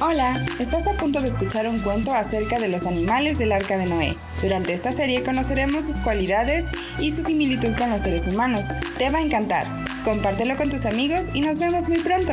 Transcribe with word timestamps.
Hola, 0.00 0.46
estás 0.60 0.86
a 0.86 0.92
punto 0.96 1.20
de 1.20 1.26
escuchar 1.26 1.66
un 1.66 1.80
cuento 1.80 2.14
acerca 2.14 2.60
de 2.60 2.68
los 2.68 2.86
animales 2.86 3.38
del 3.38 3.50
arca 3.50 3.76
de 3.76 3.86
Noé. 3.86 4.16
Durante 4.40 4.72
esta 4.72 4.92
serie 4.92 5.24
conoceremos 5.24 5.86
sus 5.86 5.98
cualidades 5.98 6.66
y 7.00 7.10
su 7.10 7.22
similitud 7.22 7.76
con 7.76 7.90
los 7.90 8.02
seres 8.02 8.28
humanos. 8.28 8.66
Te 8.96 9.10
va 9.10 9.18
a 9.18 9.22
encantar. 9.22 9.66
Compártelo 10.04 10.56
con 10.56 10.70
tus 10.70 10.86
amigos 10.86 11.30
y 11.34 11.40
nos 11.40 11.58
vemos 11.58 11.88
muy 11.88 11.98
pronto. 11.98 12.32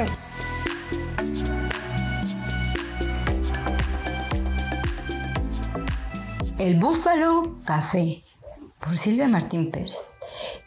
El 6.59 6.75
búfalo 6.75 7.55
café 7.65 8.21
por 8.79 8.95
Silvia 8.95 9.27
Martín 9.27 9.71
Pérez. 9.71 10.19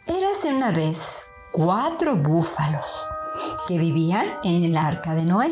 Érase 0.05 0.53
una 0.53 0.71
vez 0.71 1.27
cuatro 1.53 2.17
búfalos 2.17 3.07
que 3.69 3.77
vivían 3.77 4.27
en 4.43 4.65
el 4.65 4.75
arca 4.75 5.15
de 5.15 5.23
Noé. 5.23 5.49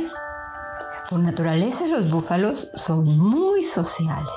Por 1.09 1.21
naturaleza 1.21 1.87
los 1.87 2.09
búfalos 2.09 2.69
son 2.75 3.18
muy 3.18 3.63
sociales, 3.63 4.33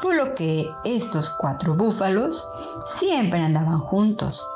por 0.00 0.14
lo 0.14 0.36
que 0.36 0.72
estos 0.84 1.30
cuatro 1.30 1.74
búfalos 1.74 2.48
siempre 2.86 3.42
andaban 3.42 3.80
juntos. 3.80 4.46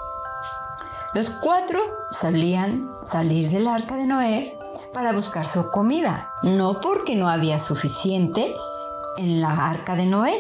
Los 1.15 1.31
cuatro 1.31 1.81
salían 2.11 2.89
salir 3.03 3.51
del 3.51 3.67
arca 3.67 3.97
de 3.97 4.07
Noé 4.07 4.57
para 4.95 5.12
buscar 5.12 5.45
su 5.45 5.69
comida, 5.73 6.33
no 6.45 6.81
porque 6.81 7.17
no 7.17 7.29
había 7.29 7.59
suficiente 7.59 8.55
en 9.17 9.41
la 9.41 9.69
arca 9.69 9.97
de 9.97 10.06
Noé, 10.06 10.34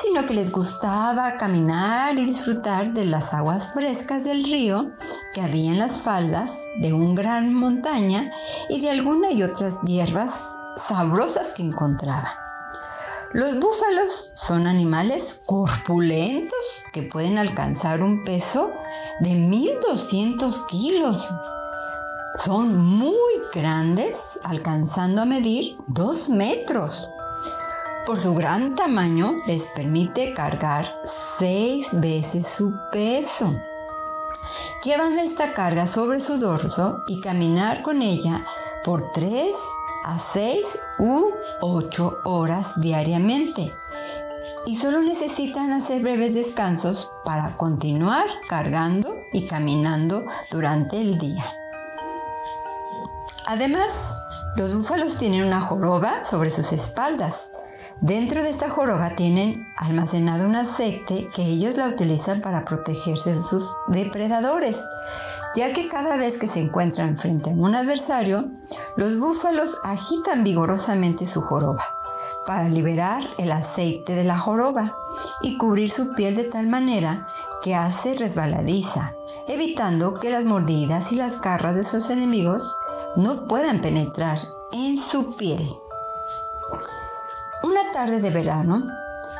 sino 0.00 0.26
que 0.26 0.34
les 0.34 0.50
gustaba 0.50 1.36
caminar 1.36 2.18
y 2.18 2.24
disfrutar 2.24 2.92
de 2.92 3.04
las 3.04 3.32
aguas 3.32 3.72
frescas 3.74 4.24
del 4.24 4.44
río 4.44 4.92
que 5.32 5.40
había 5.40 5.70
en 5.70 5.78
las 5.78 6.02
faldas 6.02 6.50
de 6.78 6.92
una 6.92 7.14
gran 7.14 7.54
montaña 7.54 8.32
y 8.68 8.80
de 8.80 8.90
alguna 8.90 9.30
y 9.30 9.42
otras 9.42 9.82
hierbas 9.82 10.32
sabrosas 10.76 11.52
que 11.56 11.62
encontraban. 11.62 12.32
Los 13.32 13.58
búfalos 13.58 14.32
son 14.34 14.66
animales 14.66 15.42
corpulentos 15.44 16.84
que 16.92 17.02
pueden 17.02 17.38
alcanzar 17.38 18.00
un 18.00 18.22
peso 18.22 18.72
de 19.20 19.34
1200 19.34 20.66
kilos. 20.66 21.30
Son 22.44 22.76
muy 22.76 23.14
grandes, 23.52 24.38
alcanzando 24.44 25.22
a 25.22 25.24
medir 25.24 25.76
2 25.88 26.28
metros. 26.30 27.10
Por 28.06 28.18
su 28.18 28.34
gran 28.34 28.74
tamaño 28.76 29.34
les 29.46 29.64
permite 29.68 30.34
cargar 30.34 31.00
seis 31.04 31.88
veces 31.92 32.46
su 32.46 32.76
peso. 32.92 33.50
Llevan 34.84 35.18
esta 35.18 35.54
carga 35.54 35.86
sobre 35.86 36.20
su 36.20 36.38
dorso 36.38 37.02
y 37.08 37.22
caminar 37.22 37.80
con 37.82 38.02
ella 38.02 38.44
por 38.84 39.10
3 39.12 39.56
a 40.04 40.18
6 40.18 40.78
u 40.98 41.30
8 41.62 42.20
horas 42.24 42.78
diariamente. 42.78 43.74
Y 44.66 44.76
solo 44.76 45.00
necesitan 45.00 45.72
hacer 45.72 46.02
breves 46.02 46.34
descansos 46.34 47.16
para 47.24 47.56
continuar 47.56 48.26
cargando 48.50 49.14
y 49.32 49.46
caminando 49.46 50.26
durante 50.50 51.00
el 51.00 51.16
día. 51.16 51.44
Además, 53.46 54.12
los 54.56 54.74
búfalos 54.74 55.16
tienen 55.16 55.44
una 55.44 55.62
joroba 55.62 56.22
sobre 56.22 56.50
sus 56.50 56.72
espaldas 56.72 57.43
Dentro 58.04 58.42
de 58.42 58.50
esta 58.50 58.68
joroba 58.68 59.16
tienen 59.16 59.66
almacenado 59.78 60.46
un 60.46 60.56
aceite 60.56 61.30
que 61.34 61.40
ellos 61.40 61.78
la 61.78 61.88
utilizan 61.88 62.42
para 62.42 62.66
protegerse 62.66 63.32
de 63.32 63.40
sus 63.40 63.70
depredadores, 63.86 64.76
ya 65.56 65.72
que 65.72 65.88
cada 65.88 66.18
vez 66.18 66.36
que 66.36 66.46
se 66.46 66.60
encuentran 66.60 67.16
frente 67.16 67.48
a 67.48 67.54
un 67.54 67.74
adversario, 67.74 68.44
los 68.98 69.18
búfalos 69.18 69.78
agitan 69.84 70.44
vigorosamente 70.44 71.24
su 71.24 71.40
joroba 71.40 71.82
para 72.46 72.68
liberar 72.68 73.22
el 73.38 73.50
aceite 73.50 74.14
de 74.14 74.24
la 74.24 74.38
joroba 74.38 74.94
y 75.40 75.56
cubrir 75.56 75.90
su 75.90 76.12
piel 76.12 76.36
de 76.36 76.44
tal 76.44 76.66
manera 76.66 77.26
que 77.62 77.74
hace 77.74 78.16
resbaladiza, 78.16 79.14
evitando 79.48 80.20
que 80.20 80.28
las 80.28 80.44
mordidas 80.44 81.10
y 81.12 81.16
las 81.16 81.40
garras 81.40 81.74
de 81.74 81.84
sus 81.84 82.10
enemigos 82.10 82.78
no 83.16 83.46
puedan 83.46 83.80
penetrar 83.80 84.38
en 84.72 84.98
su 84.98 85.36
piel. 85.36 85.66
Tarde 87.94 88.20
de 88.20 88.30
verano, 88.30 88.88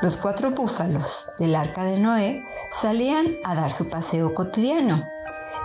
los 0.00 0.16
cuatro 0.16 0.52
búfalos 0.52 1.32
del 1.40 1.56
arca 1.56 1.82
de 1.82 1.98
Noé 1.98 2.46
salían 2.70 3.26
a 3.42 3.56
dar 3.56 3.72
su 3.72 3.90
paseo 3.90 4.32
cotidiano, 4.32 5.04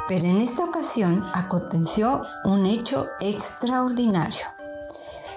pero 0.07 0.25
en 0.25 0.41
esta 0.41 0.63
ocasión 0.63 1.23
aconteció 1.35 2.23
un 2.45 2.65
hecho 2.65 3.05
extraordinario. 3.19 4.43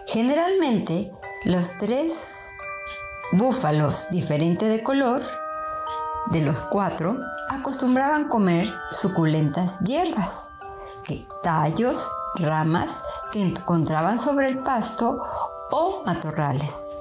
Generalmente, 0.06 1.12
los 1.44 1.76
tres 1.78 2.52
búfalos 3.32 4.08
diferentes 4.08 4.70
de 4.70 4.82
color 4.82 5.20
de 6.30 6.40
los 6.40 6.62
cuatro 6.62 7.20
acostumbraban 7.50 8.28
comer 8.28 8.72
suculentas 8.92 9.80
hierbas, 9.80 10.52
tallos, 11.42 12.08
ramas 12.36 13.02
que 13.30 13.42
encontraban 13.42 14.18
sobre 14.18 14.48
el 14.48 14.62
pasto 14.62 15.22
o 15.70 16.02
matorrales. 16.06 16.91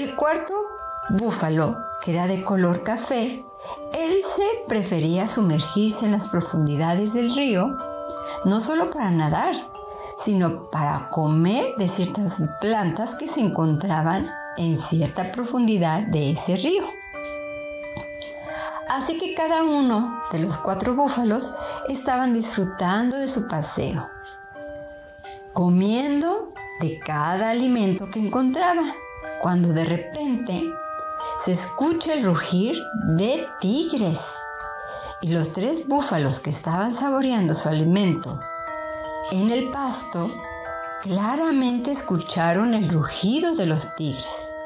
El 0.00 0.16
cuarto 0.16 0.54
búfalo, 1.10 1.76
que 2.02 2.12
era 2.12 2.26
de 2.26 2.42
color 2.42 2.82
café, 2.82 3.44
él 3.92 4.14
se 4.24 4.64
prefería 4.66 5.28
sumergirse 5.28 6.06
en 6.06 6.12
las 6.12 6.28
profundidades 6.28 7.12
del 7.12 7.36
río, 7.36 7.76
no 8.46 8.60
solo 8.60 8.88
para 8.88 9.10
nadar, 9.10 9.54
sino 10.16 10.70
para 10.70 11.10
comer 11.10 11.74
de 11.76 11.86
ciertas 11.86 12.38
plantas 12.62 13.14
que 13.16 13.26
se 13.26 13.40
encontraban 13.40 14.26
en 14.56 14.78
cierta 14.78 15.32
profundidad 15.32 16.04
de 16.04 16.30
ese 16.30 16.56
río. 16.56 16.84
Así 18.88 19.18
que 19.18 19.34
cada 19.34 19.64
uno 19.64 20.22
de 20.32 20.38
los 20.38 20.56
cuatro 20.56 20.94
búfalos 20.94 21.52
estaban 21.90 22.32
disfrutando 22.32 23.18
de 23.18 23.28
su 23.28 23.48
paseo, 23.48 24.08
comiendo 25.52 26.54
de 26.80 26.98
cada 27.00 27.50
alimento 27.50 28.10
que 28.10 28.20
encontraban 28.20 28.90
cuando 29.40 29.72
de 29.72 29.84
repente 29.84 30.74
se 31.44 31.52
escucha 31.52 32.12
el 32.12 32.24
rugir 32.24 32.76
de 33.16 33.46
tigres 33.60 34.20
y 35.22 35.28
los 35.28 35.52
tres 35.54 35.88
búfalos 35.88 36.40
que 36.40 36.50
estaban 36.50 36.94
saboreando 36.94 37.54
su 37.54 37.68
alimento 37.68 38.40
en 39.32 39.50
el 39.50 39.70
pasto 39.70 40.30
claramente 41.02 41.92
escucharon 41.92 42.74
el 42.74 42.88
rugido 42.88 43.54
de 43.54 43.66
los 43.66 43.94
tigres, 43.94 44.56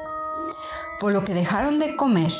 por 0.99 1.13
lo 1.13 1.23
que 1.23 1.33
dejaron 1.33 1.77
de 1.77 1.95
comer. 1.95 2.31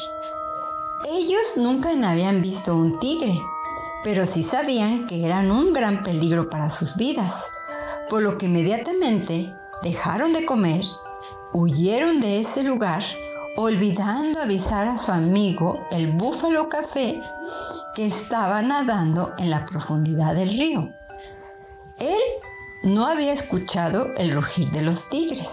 Ellos 1.07 1.57
nunca 1.57 1.90
habían 2.09 2.41
visto 2.41 2.75
un 2.75 3.00
tigre, 3.00 3.40
pero 4.03 4.25
sí 4.25 4.44
sabían 4.44 5.07
que 5.07 5.25
eran 5.25 5.52
un 5.52 5.72
gran 5.72 6.03
peligro 6.03 6.50
para 6.50 6.69
sus 6.69 6.96
vidas, 6.96 7.44
por 8.09 8.23
lo 8.23 8.38
que 8.38 8.47
inmediatamente 8.47 9.53
dejaron 9.84 10.34
de 10.34 10.46
comer 10.46 10.84
huyeron 11.54 12.20
de 12.20 12.40
ese 12.40 12.64
lugar 12.64 13.04
olvidando 13.58 14.42
avisar 14.42 14.88
a 14.88 14.98
su 14.98 15.12
amigo 15.12 15.88
el 15.92 16.12
búfalo 16.12 16.68
café 16.68 17.20
que 17.96 18.06
estaba 18.06 18.62
nadando 18.62 19.34
en 19.38 19.50
la 19.50 19.66
profundidad 19.66 20.36
del 20.36 20.50
río. 20.50 20.94
Él 22.00 22.22
no 22.84 23.08
había 23.08 23.32
escuchado 23.32 24.12
el 24.18 24.32
rugir 24.32 24.70
de 24.72 24.82
los 24.82 25.10
tigres. 25.10 25.50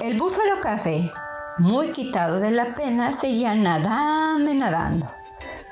El 0.00 0.16
búfalo 0.16 0.60
café, 0.60 1.12
muy 1.58 1.88
quitado 1.88 2.38
de 2.38 2.50
la 2.50 2.74
pena, 2.74 3.10
seguía 3.10 3.54
nadando 3.54 4.52
y 4.52 4.54
nadando, 4.54 5.10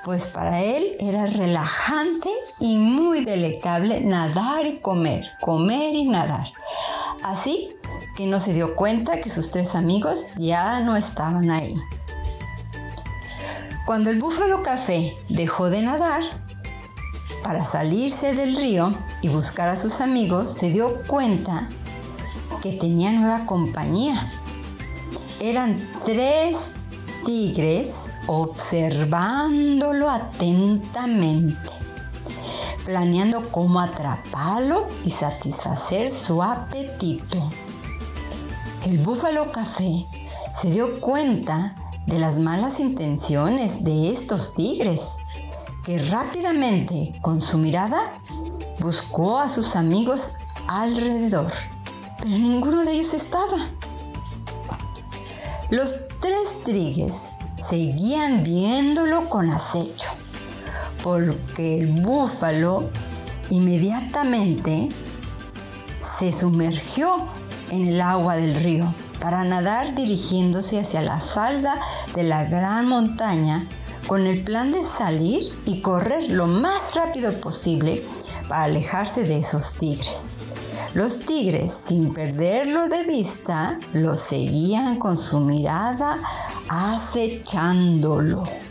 pues 0.05 0.27
para 0.27 0.63
él 0.63 0.85
era 0.99 1.27
relajante 1.27 2.31
y 2.59 2.79
muy 2.79 3.25
delectable 3.25 4.01
nadar 4.01 4.67
y 4.67 4.81
comer, 4.81 5.25
comer 5.41 5.95
y 5.95 6.09
nadar. 6.09 6.47
Así 7.23 7.77
que 8.17 8.27
no 8.27 8.41
se 8.41 8.53
dio 8.53 8.75
cuenta 8.75 9.21
que 9.21 9.31
sus 9.31 9.51
tres 9.51 9.75
amigos 9.75 10.35
ya 10.37 10.81
no 10.81 10.97
estaban 10.97 11.51
ahí. 11.51 11.75
Cuando 13.87 14.11
el 14.11 14.19
búfalo 14.19 14.63
café 14.63 15.17
dejó 15.29 15.71
de 15.71 15.83
nadar 15.83 16.23
para 17.43 17.65
salirse 17.65 18.35
del 18.35 18.57
río 18.57 18.97
y 19.23 19.29
buscar 19.29 19.69
a 19.69 19.77
sus 19.77 20.01
amigos, 20.01 20.49
se 20.49 20.71
dio 20.71 21.03
cuenta 21.07 21.69
que 22.63 22.73
tenía 22.73 23.13
nueva 23.13 23.45
compañía. 23.47 24.29
Eran 25.41 25.77
tres 26.05 26.75
tigres 27.25 28.13
observándolo 28.27 30.09
atentamente 30.09 31.82
planeando 32.85 33.51
cómo 33.51 33.81
atraparlo 33.81 34.89
y 35.05 35.11
satisfacer 35.11 36.11
su 36.11 36.43
apetito. 36.43 37.51
El 38.85 38.99
búfalo 38.99 39.53
café 39.53 40.07
se 40.53 40.71
dio 40.71 41.01
cuenta 41.01 41.77
de 42.07 42.19
las 42.19 42.39
malas 42.39 42.81
intenciones 42.81 43.85
de 43.85 44.11
estos 44.11 44.55
tigres, 44.55 45.01
que 45.85 45.99
rápidamente, 45.99 47.15
con 47.23 47.41
su 47.41 47.59
mirada, 47.59 48.21
buscó 48.81 49.39
a 49.39 49.49
sus 49.49 49.77
amigos 49.77 50.39
alrededor, 50.69 51.51
pero 52.19 52.31
ninguno 52.31 52.85
de 52.85 52.93
ellos 52.93 53.15
estaba. 53.15 53.59
Los 55.71 56.09
tres 56.21 56.65
trigues 56.65 57.15
seguían 57.57 58.43
viéndolo 58.43 59.29
con 59.29 59.49
acecho, 59.49 60.11
porque 61.03 61.79
el 61.79 61.89
búfalo 61.89 62.91
inmediatamente 63.51 64.89
se 65.99 66.33
sumergió 66.33 67.27
en 67.71 67.87
el 67.89 68.01
agua 68.01 68.37
del 68.37 68.55
río 68.55 68.93
para 69.21 69.45
nadar 69.45 69.95
dirigiéndose 69.95 70.81
hacia 70.81 71.01
la 71.03 71.21
falda 71.21 71.75
de 72.15 72.25
la 72.25 72.45
gran 72.45 72.89
montaña 72.89 73.69
con 74.07 74.27
el 74.27 74.43
plan 74.43 74.73
de 74.73 74.83
salir 74.83 75.43
y 75.65 75.81
correr 75.81 76.31
lo 76.31 76.47
más 76.47 76.95
rápido 76.95 77.41
posible 77.41 78.05
para 78.49 78.65
alejarse 78.65 79.25
de 79.25 79.39
esos 79.39 79.79
tigres. 79.79 80.39
Los 80.95 81.21
tigres, 81.21 81.73
sin 81.87 82.13
perderlo 82.13 82.89
de 82.89 83.05
vista, 83.05 83.79
lo 83.93 84.15
seguían 84.15 84.97
con 84.97 85.17
su 85.17 85.41
mirada 85.41 86.21
acechándolo. 86.69 88.62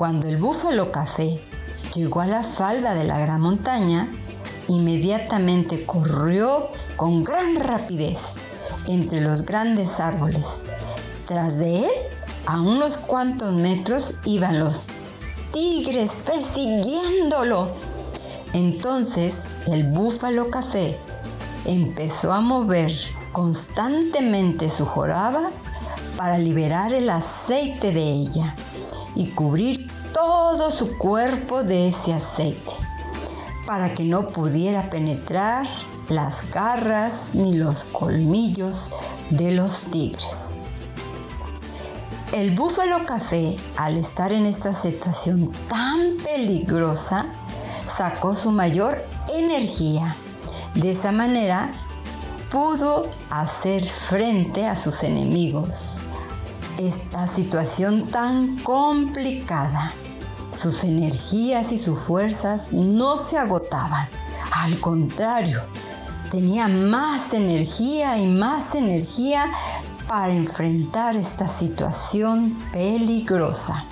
Cuando 0.00 0.28
el 0.28 0.38
búfalo 0.38 0.90
café 0.90 1.28
llegó 1.94 2.22
a 2.22 2.26
la 2.26 2.42
falda 2.42 2.94
de 2.94 3.04
la 3.04 3.18
gran 3.18 3.42
montaña, 3.42 4.10
inmediatamente 4.66 5.84
corrió 5.84 6.70
con 6.96 7.22
gran 7.22 7.56
rapidez 7.56 8.36
entre 8.86 9.20
los 9.20 9.44
grandes 9.44 10.00
árboles. 10.00 10.62
Tras 11.26 11.58
de 11.58 11.80
él, 11.80 11.90
a 12.46 12.62
unos 12.62 12.96
cuantos 12.96 13.52
metros, 13.52 14.20
iban 14.24 14.58
los 14.58 14.86
tigres 15.52 16.10
persiguiéndolo. 16.24 17.68
Entonces 18.54 19.48
el 19.66 19.86
búfalo 19.90 20.48
café 20.48 20.98
empezó 21.66 22.32
a 22.32 22.40
mover 22.40 22.90
constantemente 23.32 24.70
su 24.70 24.86
joraba 24.86 25.50
para 26.16 26.38
liberar 26.38 26.94
el 26.94 27.10
aceite 27.10 27.92
de 27.92 28.12
ella 28.12 28.56
y 29.14 29.26
cubrir 29.26 29.79
todo 30.50 30.72
su 30.72 30.98
cuerpo 30.98 31.62
de 31.62 31.86
ese 31.86 32.12
aceite, 32.12 32.72
para 33.68 33.94
que 33.94 34.02
no 34.02 34.30
pudiera 34.30 34.90
penetrar 34.90 35.64
las 36.08 36.50
garras 36.50 37.34
ni 37.34 37.54
los 37.54 37.84
colmillos 37.84 38.90
de 39.30 39.52
los 39.52 39.92
tigres. 39.92 40.56
El 42.32 42.50
búfalo 42.50 43.06
café, 43.06 43.56
al 43.76 43.96
estar 43.96 44.32
en 44.32 44.44
esta 44.44 44.72
situación 44.72 45.52
tan 45.68 46.16
peligrosa, 46.24 47.26
sacó 47.86 48.34
su 48.34 48.50
mayor 48.50 49.06
energía. 49.32 50.16
De 50.74 50.90
esa 50.90 51.12
manera 51.12 51.72
pudo 52.50 53.08
hacer 53.30 53.84
frente 53.84 54.66
a 54.66 54.74
sus 54.74 55.04
enemigos. 55.04 56.02
Esta 56.76 57.28
situación 57.28 58.04
tan 58.08 58.58
complicada. 58.64 59.94
Sus 60.50 60.84
energías 60.84 61.72
y 61.72 61.78
sus 61.78 61.98
fuerzas 61.98 62.72
no 62.72 63.16
se 63.16 63.38
agotaban. 63.38 64.08
Al 64.64 64.80
contrario, 64.80 65.60
tenía 66.30 66.68
más 66.68 67.34
energía 67.34 68.18
y 68.18 68.26
más 68.26 68.74
energía 68.74 69.50
para 70.08 70.32
enfrentar 70.32 71.14
esta 71.14 71.46
situación 71.46 72.58
peligrosa. 72.72 73.84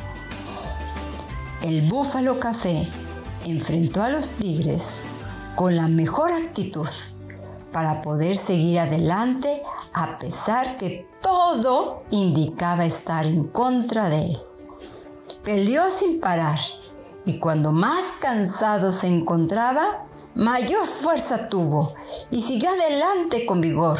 El 1.62 1.88
búfalo 1.88 2.40
café 2.40 2.88
enfrentó 3.44 4.02
a 4.02 4.08
los 4.08 4.30
tigres 4.34 5.02
con 5.54 5.76
la 5.76 5.86
mejor 5.86 6.32
actitud 6.32 6.88
para 7.72 8.02
poder 8.02 8.36
seguir 8.36 8.80
adelante 8.80 9.62
a 9.94 10.18
pesar 10.18 10.76
que 10.76 11.06
todo 11.22 12.02
indicaba 12.10 12.84
estar 12.84 13.26
en 13.26 13.44
contra 13.44 14.08
de 14.08 14.24
él. 14.24 14.47
Peleó 15.48 15.88
sin 15.88 16.20
parar 16.20 16.58
y 17.24 17.38
cuando 17.38 17.72
más 17.72 18.04
cansado 18.20 18.92
se 18.92 19.06
encontraba, 19.06 20.06
mayor 20.34 20.84
fuerza 20.84 21.48
tuvo 21.48 21.94
y 22.30 22.42
siguió 22.42 22.68
adelante 22.68 23.46
con 23.46 23.62
vigor 23.62 23.98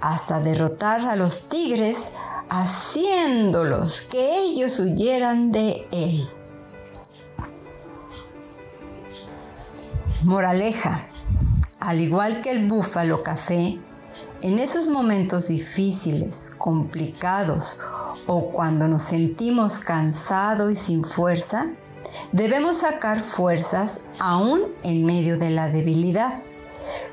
hasta 0.00 0.38
derrotar 0.38 1.00
a 1.00 1.16
los 1.16 1.48
tigres 1.48 2.10
haciéndolos 2.48 4.02
que 4.02 4.38
ellos 4.38 4.78
huyeran 4.78 5.50
de 5.50 5.84
él. 5.90 6.30
Moraleja, 10.22 11.10
al 11.80 12.00
igual 12.00 12.40
que 12.40 12.52
el 12.52 12.68
búfalo 12.68 13.24
café, 13.24 13.80
en 14.42 14.58
esos 14.60 14.90
momentos 14.90 15.48
difíciles, 15.48 16.52
complicados 16.56 17.78
o 18.28 18.52
cuando 18.52 18.86
nos 18.86 19.02
sentimos 19.02 19.80
cansados 19.80 20.70
y 20.70 20.76
sin 20.76 21.02
fuerza, 21.02 21.66
Debemos 22.32 22.78
sacar 22.78 23.20
fuerzas 23.20 24.10
aún 24.18 24.60
en 24.82 25.04
medio 25.04 25.38
de 25.38 25.50
la 25.50 25.68
debilidad, 25.68 26.32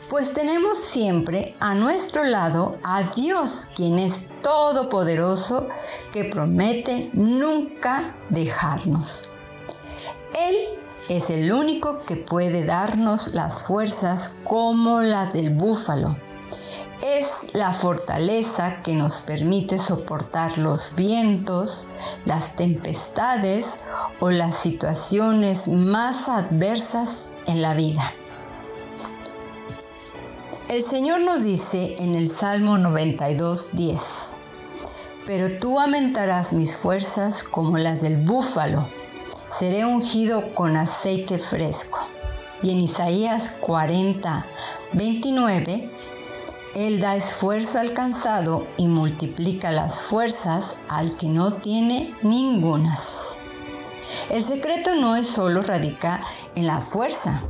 pues 0.10 0.34
tenemos 0.34 0.78
siempre 0.78 1.54
a 1.60 1.74
nuestro 1.74 2.24
lado 2.24 2.74
a 2.84 3.04
Dios, 3.04 3.68
quien 3.76 4.00
es 4.00 4.30
todopoderoso, 4.42 5.68
que 6.12 6.26
promete 6.26 7.10
nunca 7.14 8.16
dejarnos. 8.30 9.30
Él 10.38 10.56
es 11.10 11.30
el 11.30 11.52
único 11.52 12.04
que 12.06 12.16
puede 12.16 12.66
darnos 12.66 13.34
las 13.34 13.64
fuerzas 13.64 14.40
como 14.44 15.02
las 15.02 15.34
del 15.34 15.52
búfalo 15.52 16.18
es 17.06 17.54
la 17.54 17.72
fortaleza 17.72 18.82
que 18.82 18.96
nos 18.96 19.20
permite 19.20 19.78
soportar 19.78 20.58
los 20.58 20.96
vientos, 20.96 21.90
las 22.26 22.56
tempestades 22.56 23.82
o 24.20 24.32
las 24.32 24.56
situaciones 24.56 25.68
más 25.68 26.28
adversas 26.28 27.34
en 27.46 27.62
la 27.62 27.76
vida. 27.76 28.12
El 30.68 30.84
Señor 30.84 31.22
nos 31.22 31.44
dice 31.44 31.96
en 32.00 32.16
el 32.16 32.28
Salmo 32.28 32.80
92, 32.80 33.74
10, 33.74 34.02
pero 35.28 35.60
tú 35.60 35.80
aumentarás 35.80 36.54
mis 36.54 36.76
fuerzas 36.76 37.44
como 37.44 37.78
las 37.78 38.02
del 38.02 38.18
búfalo, 38.18 38.90
seré 39.48 39.86
ungido 39.86 40.56
con 40.56 40.76
aceite 40.76 41.38
fresco. 41.38 42.00
Y 42.64 42.72
en 42.72 42.80
Isaías 42.80 43.58
40, 43.62 44.48
29, 44.94 45.92
él 46.76 47.00
da 47.00 47.16
esfuerzo 47.16 47.80
al 47.80 47.94
cansado 47.94 48.68
y 48.78 48.88
multiplica 48.88 49.72
las 49.72 50.02
fuerzas 50.02 50.76
al 50.90 51.16
que 51.16 51.28
no 51.28 51.54
tiene 51.54 52.14
ningunas. 52.22 53.38
El 54.30 54.44
secreto 54.44 54.94
no 54.96 55.16
es 55.16 55.26
solo 55.26 55.64
radica 55.64 56.20
en 56.56 56.68
la 56.68 56.82
fuerza, 56.82 57.42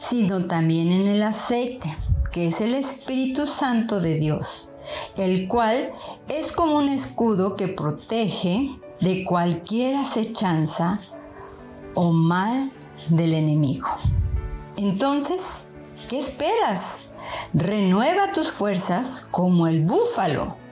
sino 0.00 0.46
también 0.46 0.90
en 0.90 1.06
el 1.06 1.22
aceite, 1.22 1.96
que 2.32 2.48
es 2.48 2.60
el 2.60 2.74
Espíritu 2.74 3.46
Santo 3.46 4.00
de 4.00 4.16
Dios, 4.16 4.70
el 5.16 5.46
cual 5.46 5.92
es 6.28 6.50
como 6.50 6.76
un 6.76 6.88
escudo 6.88 7.54
que 7.54 7.68
protege 7.68 8.76
de 9.00 9.24
cualquier 9.24 9.94
acechanza 9.94 10.98
o 11.94 12.12
mal 12.12 12.72
del 13.10 13.34
enemigo. 13.34 13.88
Entonces, 14.76 15.40
¿qué 16.08 16.18
esperas? 16.18 16.93
Renueva 17.56 18.32
tus 18.32 18.50
fuerzas 18.50 19.28
como 19.30 19.68
el 19.68 19.84
búfalo. 19.84 20.63